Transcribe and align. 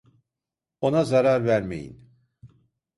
Ona 0.81 1.03
zarar 1.05 1.41
vermeyin! 1.45 2.09